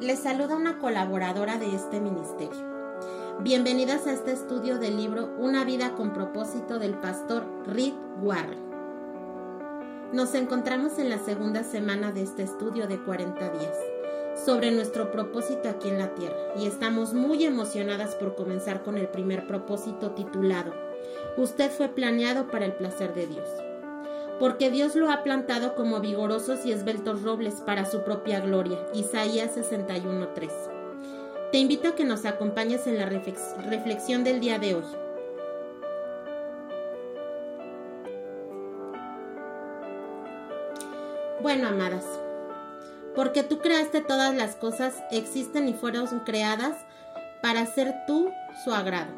Les 0.00 0.18
saluda 0.18 0.56
una 0.56 0.78
colaboradora 0.78 1.58
de 1.58 1.74
este 1.74 2.00
ministerio. 2.00 2.64
Bienvenidas 3.40 4.06
a 4.06 4.12
este 4.12 4.32
estudio 4.32 4.78
del 4.78 4.96
libro 4.96 5.34
Una 5.38 5.64
vida 5.64 5.94
con 5.94 6.12
propósito 6.12 6.78
del 6.78 6.94
pastor 6.94 7.44
Rick 7.66 7.94
Warren. 8.22 8.58
Nos 10.12 10.34
encontramos 10.34 10.98
en 10.98 11.10
la 11.10 11.18
segunda 11.18 11.64
semana 11.64 12.12
de 12.12 12.22
este 12.22 12.42
estudio 12.42 12.86
de 12.86 12.98
40 13.02 13.50
días 13.50 13.76
sobre 14.44 14.70
nuestro 14.70 15.10
propósito 15.10 15.68
aquí 15.68 15.88
en 15.88 15.98
la 15.98 16.14
tierra 16.14 16.36
y 16.56 16.66
estamos 16.66 17.12
muy 17.12 17.44
emocionadas 17.44 18.14
por 18.14 18.34
comenzar 18.34 18.82
con 18.82 18.96
el 18.96 19.08
primer 19.08 19.46
propósito 19.46 20.12
titulado 20.12 20.72
Usted 21.36 21.70
fue 21.70 21.88
planeado 21.88 22.48
para 22.48 22.64
el 22.64 22.72
placer 22.72 23.14
de 23.14 23.26
Dios 23.26 23.48
porque 24.38 24.70
Dios 24.70 24.94
lo 24.94 25.10
ha 25.10 25.22
plantado 25.22 25.74
como 25.74 26.00
vigorosos 26.00 26.64
y 26.64 26.72
esbeltos 26.72 27.22
robles 27.22 27.54
para 27.54 27.84
su 27.84 28.02
propia 28.02 28.40
gloria. 28.40 28.78
Isaías 28.94 29.56
61:3. 29.56 30.50
Te 31.50 31.58
invito 31.58 31.88
a 31.88 31.94
que 31.94 32.04
nos 32.04 32.24
acompañes 32.24 32.86
en 32.86 32.98
la 32.98 33.06
reflexión 33.06 34.22
del 34.22 34.40
día 34.40 34.58
de 34.58 34.76
hoy. 34.76 34.84
Bueno, 41.40 41.68
amadas, 41.68 42.04
porque 43.14 43.42
tú 43.42 43.58
creaste 43.58 44.00
todas 44.00 44.34
las 44.34 44.56
cosas, 44.56 44.94
existen 45.10 45.68
y 45.68 45.72
fueron 45.72 46.06
creadas 46.20 46.76
para 47.40 47.64
ser 47.64 47.94
tú 48.06 48.30
su 48.64 48.72
agrado. 48.72 49.12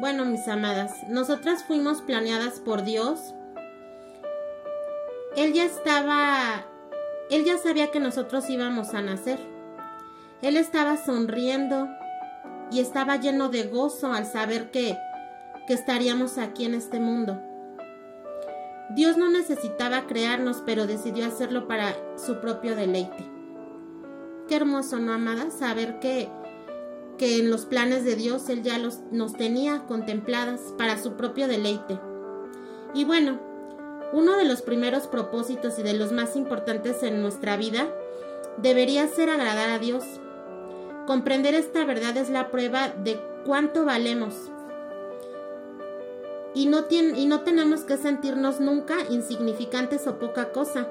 Bueno, 0.00 0.24
mis 0.24 0.46
amadas, 0.48 0.92
nosotras 1.08 1.64
fuimos 1.64 2.02
planeadas 2.02 2.60
por 2.60 2.82
Dios 2.82 3.34
él 5.36 5.52
ya 5.52 5.64
estaba, 5.64 6.66
él 7.30 7.44
ya 7.44 7.56
sabía 7.58 7.90
que 7.90 8.00
nosotros 8.00 8.48
íbamos 8.50 8.94
a 8.94 9.02
nacer. 9.02 9.38
Él 10.42 10.56
estaba 10.56 10.96
sonriendo 10.96 11.88
y 12.70 12.80
estaba 12.80 13.16
lleno 13.16 13.48
de 13.48 13.64
gozo 13.64 14.12
al 14.12 14.26
saber 14.26 14.70
que, 14.70 14.96
que 15.66 15.74
estaríamos 15.74 16.38
aquí 16.38 16.64
en 16.64 16.74
este 16.74 16.98
mundo. 16.98 17.40
Dios 18.90 19.16
no 19.16 19.30
necesitaba 19.30 20.06
crearnos, 20.06 20.62
pero 20.66 20.86
decidió 20.86 21.26
hacerlo 21.26 21.68
para 21.68 21.94
su 22.16 22.40
propio 22.40 22.74
deleite. 22.74 23.24
Qué 24.48 24.56
hermoso, 24.56 24.98
¿no, 24.98 25.12
amada? 25.12 25.50
Saber 25.52 26.00
que, 26.00 26.28
que 27.16 27.38
en 27.38 27.50
los 27.50 27.66
planes 27.66 28.04
de 28.04 28.16
Dios 28.16 28.48
Él 28.48 28.64
ya 28.64 28.78
los, 28.78 28.98
nos 29.12 29.34
tenía 29.34 29.86
contempladas 29.86 30.60
para 30.76 30.98
su 30.98 31.12
propio 31.12 31.46
deleite. 31.46 32.00
Y 32.94 33.04
bueno, 33.04 33.49
uno 34.12 34.36
de 34.36 34.44
los 34.44 34.62
primeros 34.62 35.06
propósitos 35.06 35.78
y 35.78 35.82
de 35.82 35.94
los 35.94 36.12
más 36.12 36.36
importantes 36.36 37.02
en 37.02 37.22
nuestra 37.22 37.56
vida 37.56 37.86
debería 38.56 39.06
ser 39.08 39.30
agradar 39.30 39.70
a 39.70 39.78
Dios. 39.78 40.04
Comprender 41.06 41.54
esta 41.54 41.84
verdad 41.84 42.16
es 42.16 42.30
la 42.30 42.50
prueba 42.50 42.88
de 42.88 43.20
cuánto 43.44 43.84
valemos. 43.84 44.34
Y 46.54 46.66
no, 46.66 46.84
y 46.90 47.26
no 47.26 47.40
tenemos 47.42 47.82
que 47.82 47.96
sentirnos 47.96 48.58
nunca 48.60 48.96
insignificantes 49.08 50.06
o 50.08 50.18
poca 50.18 50.50
cosa, 50.50 50.88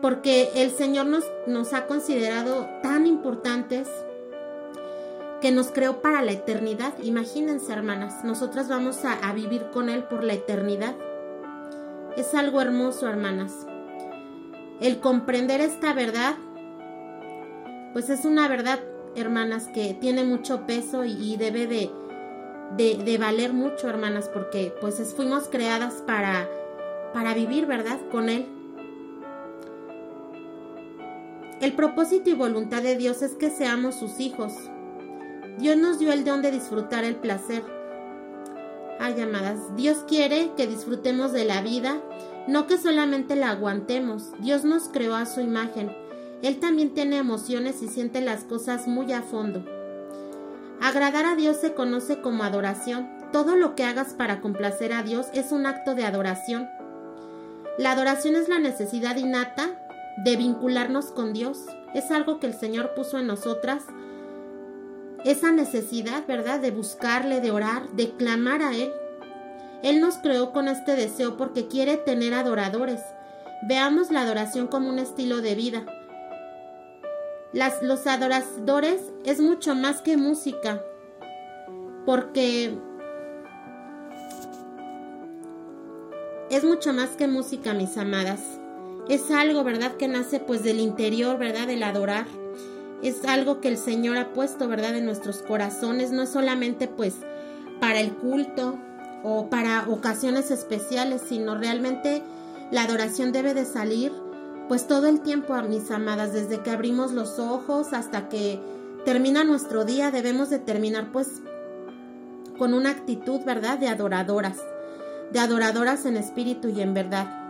porque 0.00 0.50
el 0.56 0.72
Señor 0.72 1.06
nos, 1.06 1.72
ha 1.72 1.86
considerado 1.86 2.68
tan 2.82 3.06
importantes 3.06 3.88
que 5.40 5.52
nos 5.52 5.68
creó 5.68 6.02
para 6.02 6.22
la 6.22 6.32
eternidad. 6.32 6.94
Imagínense, 7.02 7.72
hermanas, 7.72 8.24
nosotras 8.24 8.68
vamos 8.68 9.04
a 9.04 9.32
vivir 9.32 9.70
con 9.72 9.88
Él 9.88 10.02
por 10.04 10.24
la 10.24 10.34
eternidad. 10.34 10.94
Es 12.16 12.34
algo 12.34 12.60
hermoso, 12.60 13.08
hermanas. 13.08 13.66
El 14.80 15.00
comprender 15.00 15.62
esta 15.62 15.94
verdad, 15.94 16.34
pues 17.94 18.10
es 18.10 18.26
una 18.26 18.48
verdad, 18.48 18.80
hermanas, 19.16 19.68
que 19.68 19.94
tiene 19.94 20.22
mucho 20.22 20.66
peso 20.66 21.04
y, 21.06 21.36
debe 21.36 21.66
de, 21.66 21.90
de, 22.76 23.18
valer 23.18 23.54
mucho, 23.54 23.88
hermanas, 23.88 24.28
porque 24.28 24.74
pues 24.78 24.96
fuimos 25.14 25.48
creadas 25.48 26.02
para, 26.06 26.48
para 27.14 27.32
vivir, 27.32 27.64
¿verdad? 27.64 27.98
Con 28.10 28.28
Él. 28.28 28.46
El 31.62 31.72
propósito 31.72 32.28
y 32.28 32.34
voluntad 32.34 32.82
de 32.82 32.96
Dios 32.96 33.22
es 33.22 33.36
que 33.36 33.48
seamos 33.48 33.94
sus 33.94 34.20
hijos. 34.20 34.52
Dios 35.58 35.76
nos 35.78 35.98
dio 35.98 36.12
el 36.12 36.24
don 36.24 36.42
de 36.42 36.50
disfrutar 36.50 37.04
el 37.04 37.16
placer 37.16 37.62
Dios 39.76 40.04
quiere 40.06 40.52
que 40.56 40.68
disfrutemos 40.68 41.32
de 41.32 41.44
la 41.44 41.60
vida, 41.60 42.00
no 42.46 42.68
que 42.68 42.78
solamente 42.78 43.34
la 43.34 43.50
aguantemos. 43.50 44.30
Dios 44.38 44.64
nos 44.64 44.84
creó 44.84 45.16
a 45.16 45.26
su 45.26 45.40
imagen. 45.40 45.90
Él 46.40 46.60
también 46.60 46.94
tiene 46.94 47.18
emociones 47.18 47.82
y 47.82 47.88
siente 47.88 48.20
las 48.20 48.44
cosas 48.44 48.86
muy 48.86 49.12
a 49.12 49.22
fondo. 49.22 49.64
Agradar 50.80 51.26
a 51.26 51.34
Dios 51.34 51.56
se 51.56 51.74
conoce 51.74 52.20
como 52.20 52.44
adoración. 52.44 53.08
Todo 53.32 53.56
lo 53.56 53.74
que 53.74 53.82
hagas 53.82 54.14
para 54.14 54.40
complacer 54.40 54.92
a 54.92 55.02
Dios 55.02 55.26
es 55.34 55.50
un 55.50 55.66
acto 55.66 55.96
de 55.96 56.04
adoración. 56.04 56.68
La 57.78 57.92
adoración 57.92 58.36
es 58.36 58.48
la 58.48 58.60
necesidad 58.60 59.16
innata 59.16 59.70
de 60.18 60.36
vincularnos 60.36 61.06
con 61.06 61.32
Dios. 61.32 61.58
Es 61.92 62.12
algo 62.12 62.38
que 62.38 62.46
el 62.46 62.54
Señor 62.54 62.94
puso 62.94 63.18
en 63.18 63.26
nosotras 63.26 63.82
esa 65.24 65.52
necesidad, 65.52 66.26
¿verdad?, 66.26 66.60
de 66.60 66.70
buscarle, 66.70 67.40
de 67.40 67.50
orar, 67.50 67.88
de 67.90 68.10
clamar 68.12 68.62
a 68.62 68.74
Él. 68.74 68.92
Él 69.82 70.00
nos 70.00 70.16
creó 70.16 70.52
con 70.52 70.68
este 70.68 70.96
deseo 70.96 71.36
porque 71.36 71.68
quiere 71.68 71.96
tener 71.96 72.34
adoradores. 72.34 73.00
Veamos 73.68 74.10
la 74.10 74.22
adoración 74.22 74.66
como 74.66 74.88
un 74.88 74.98
estilo 74.98 75.40
de 75.40 75.54
vida. 75.54 75.86
Las, 77.52 77.82
los 77.82 78.06
adoradores 78.06 79.00
es 79.24 79.40
mucho 79.40 79.74
más 79.74 80.00
que 80.00 80.16
música, 80.16 80.82
porque 82.06 82.74
es 86.50 86.64
mucho 86.64 86.92
más 86.92 87.10
que 87.10 87.28
música, 87.28 87.74
mis 87.74 87.96
amadas. 87.96 88.40
Es 89.08 89.30
algo, 89.30 89.62
¿verdad?, 89.64 89.96
que 89.96 90.08
nace 90.08 90.40
pues 90.40 90.62
del 90.64 90.80
interior, 90.80 91.38
¿verdad?, 91.38 91.66
del 91.66 91.82
adorar 91.82 92.26
es 93.02 93.24
algo 93.24 93.60
que 93.60 93.68
el 93.68 93.78
Señor 93.78 94.16
ha 94.16 94.32
puesto, 94.32 94.68
¿verdad?, 94.68 94.96
en 94.96 95.04
nuestros 95.04 95.38
corazones, 95.42 96.12
no 96.12 96.22
es 96.22 96.30
solamente 96.30 96.88
pues 96.88 97.16
para 97.80 98.00
el 98.00 98.12
culto 98.14 98.78
o 99.24 99.48
para 99.50 99.88
ocasiones 99.88 100.50
especiales, 100.50 101.22
sino 101.28 101.56
realmente 101.56 102.22
la 102.70 102.82
adoración 102.82 103.32
debe 103.32 103.54
de 103.54 103.64
salir 103.64 104.12
pues 104.68 104.86
todo 104.86 105.08
el 105.08 105.20
tiempo, 105.20 105.54
mis 105.62 105.90
amadas, 105.90 106.32
desde 106.32 106.60
que 106.60 106.70
abrimos 106.70 107.12
los 107.12 107.38
ojos 107.38 107.92
hasta 107.92 108.28
que 108.28 108.60
termina 109.04 109.44
nuestro 109.44 109.84
día, 109.84 110.10
debemos 110.10 110.48
de 110.48 110.60
terminar 110.60 111.10
pues 111.12 111.28
con 112.56 112.72
una 112.72 112.90
actitud, 112.90 113.40
¿verdad?, 113.44 113.78
de 113.78 113.88
adoradoras, 113.88 114.58
de 115.32 115.40
adoradoras 115.40 116.06
en 116.06 116.16
espíritu 116.16 116.68
y 116.68 116.80
en 116.80 116.94
verdad. 116.94 117.41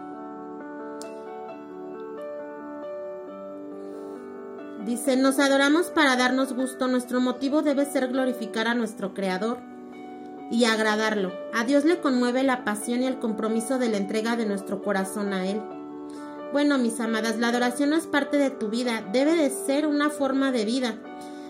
Dice, 4.93 5.17
nos 5.17 5.39
adoramos 5.39 5.87
para 5.87 6.17
darnos 6.17 6.53
gusto, 6.53 6.87
nuestro 6.87 7.19
motivo 7.19 7.63
debe 7.63 7.87
ser 7.87 8.09
glorificar 8.09 8.69
a 8.69 8.75
nuestro 8.75 9.15
Creador 9.15 9.57
y 10.51 10.67
agradarlo. 10.67 11.33
A 11.55 11.65
Dios 11.65 11.87
le 11.87 12.01
conmueve 12.01 12.43
la 12.43 12.63
pasión 12.63 13.03
y 13.03 13.07
el 13.07 13.19
compromiso 13.19 13.79
de 13.79 13.89
la 13.89 13.97
entrega 13.97 14.37
de 14.37 14.45
nuestro 14.45 14.83
corazón 14.83 15.33
a 15.33 15.49
Él. 15.49 15.63
Bueno, 16.53 16.77
mis 16.77 17.01
amadas, 17.01 17.39
la 17.39 17.49
adoración 17.49 17.89
no 17.89 17.97
es 17.97 18.07
parte 18.07 18.37
de 18.37 18.51
tu 18.51 18.69
vida, 18.69 19.03
debe 19.15 19.35
de 19.35 19.49
ser 19.49 19.87
una 19.87 20.11
forma 20.11 20.53
de 20.53 20.67
vida. 20.67 20.97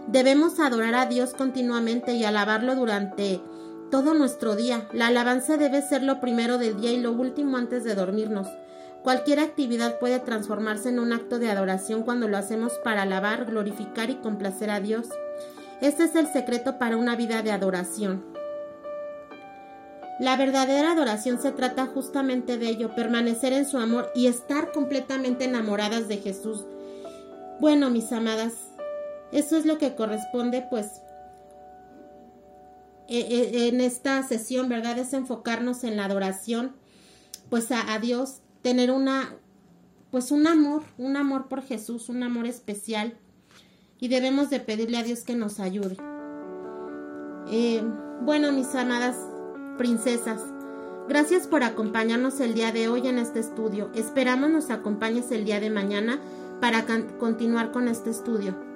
Debemos 0.06 0.60
adorar 0.60 0.94
a 0.94 1.06
Dios 1.06 1.34
continuamente 1.34 2.12
y 2.12 2.22
alabarlo 2.22 2.76
durante 2.76 3.40
todo 3.90 4.14
nuestro 4.14 4.54
día. 4.54 4.86
La 4.92 5.08
alabanza 5.08 5.56
debe 5.56 5.82
ser 5.82 6.04
lo 6.04 6.20
primero 6.20 6.58
del 6.58 6.80
día 6.80 6.92
y 6.92 7.00
lo 7.00 7.10
último 7.10 7.56
antes 7.56 7.82
de 7.82 7.96
dormirnos. 7.96 8.46
Cualquier 9.02 9.40
actividad 9.40 9.98
puede 9.98 10.20
transformarse 10.20 10.88
en 10.88 11.00
un 11.00 11.12
acto 11.12 11.40
de 11.40 11.50
adoración 11.50 12.04
cuando 12.04 12.28
lo 12.28 12.36
hacemos 12.36 12.74
para 12.84 13.02
alabar, 13.02 13.46
glorificar 13.46 14.10
y 14.10 14.16
complacer 14.16 14.70
a 14.70 14.80
Dios. 14.80 15.08
Este 15.80 16.04
es 16.04 16.14
el 16.14 16.28
secreto 16.28 16.78
para 16.78 16.96
una 16.96 17.16
vida 17.16 17.42
de 17.42 17.50
adoración. 17.50 18.24
La 20.20 20.36
verdadera 20.36 20.92
adoración 20.92 21.42
se 21.42 21.50
trata 21.50 21.86
justamente 21.86 22.58
de 22.58 22.68
ello, 22.68 22.94
permanecer 22.94 23.52
en 23.52 23.66
su 23.66 23.76
amor 23.76 24.12
y 24.14 24.28
estar 24.28 24.70
completamente 24.70 25.46
enamoradas 25.46 26.06
de 26.06 26.18
Jesús. 26.18 26.64
Bueno, 27.58 27.90
mis 27.90 28.12
amadas, 28.12 28.52
eso 29.32 29.56
es 29.56 29.66
lo 29.66 29.78
que 29.78 29.96
corresponde 29.96 30.64
pues 30.70 31.00
e, 33.08 33.18
e, 33.18 33.68
en 33.68 33.80
esta 33.80 34.22
sesión, 34.22 34.68
¿verdad? 34.68 34.96
Es 34.98 35.12
enfocarnos 35.12 35.82
en 35.82 35.96
la 35.96 36.04
adoración 36.04 36.76
pues 37.50 37.72
a, 37.72 37.92
a 37.92 37.98
Dios 37.98 38.42
tener 38.62 38.90
una, 38.90 39.34
pues 40.10 40.30
un 40.30 40.46
amor, 40.46 40.82
un 40.98 41.16
amor 41.16 41.48
por 41.48 41.62
Jesús, 41.62 42.08
un 42.08 42.22
amor 42.22 42.46
especial. 42.46 43.14
Y 43.98 44.08
debemos 44.08 44.50
de 44.50 44.60
pedirle 44.60 44.98
a 44.98 45.02
Dios 45.02 45.20
que 45.20 45.36
nos 45.36 45.60
ayude. 45.60 45.96
Eh, 47.50 47.82
bueno, 48.22 48.52
mis 48.52 48.74
amadas 48.74 49.16
princesas, 49.78 50.40
gracias 51.08 51.46
por 51.46 51.62
acompañarnos 51.62 52.40
el 52.40 52.54
día 52.54 52.72
de 52.72 52.88
hoy 52.88 53.06
en 53.06 53.18
este 53.18 53.40
estudio. 53.40 53.90
Esperamos 53.94 54.50
nos 54.50 54.70
acompañes 54.70 55.30
el 55.30 55.44
día 55.44 55.60
de 55.60 55.70
mañana 55.70 56.18
para 56.60 56.84
continuar 57.18 57.70
con 57.72 57.88
este 57.88 58.10
estudio. 58.10 58.71